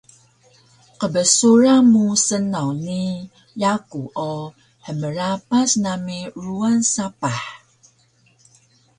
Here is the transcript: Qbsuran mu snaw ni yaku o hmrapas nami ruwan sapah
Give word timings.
Qbsuran 0.99 1.81
mu 1.91 2.05
snaw 2.25 2.69
ni 2.85 3.03
yaku 3.61 4.01
o 4.31 4.33
hmrapas 4.85 5.71
nami 5.83 6.17
ruwan 6.43 6.77
sapah 6.93 7.41